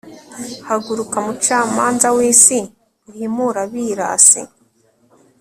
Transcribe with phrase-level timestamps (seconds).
[0.67, 2.59] haguruka, mucamanza w'isi,
[3.09, 4.41] uhimure abirasi